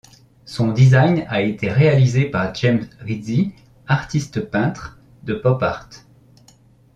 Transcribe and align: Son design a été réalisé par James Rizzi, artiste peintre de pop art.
Son 0.45 0.69
design 0.71 1.25
a 1.29 1.43
été 1.43 1.69
réalisé 1.71 2.25
par 2.27 2.55
James 2.55 2.87
Rizzi, 3.01 3.53
artiste 3.85 4.39
peintre 4.49 4.97
de 5.21 5.35
pop 5.35 5.61
art. 5.61 5.89